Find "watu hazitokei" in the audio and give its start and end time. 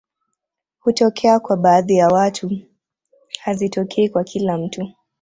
2.07-4.09